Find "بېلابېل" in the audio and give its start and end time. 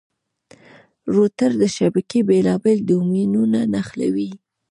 2.29-2.77